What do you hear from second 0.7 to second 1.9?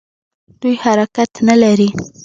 حرکت نه لري.